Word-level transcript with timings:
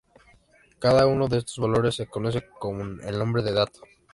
Cada 0.79 1.05
uno 1.05 1.27
de 1.27 1.37
estos 1.37 1.59
valores 1.59 1.93
se 1.97 2.07
conoce 2.07 2.47
con 2.59 2.99
el 3.03 3.19
nombre 3.19 3.43
de 3.43 3.51
dato. 3.53 3.81